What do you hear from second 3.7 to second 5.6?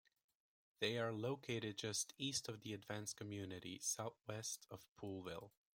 southwest of Poolville.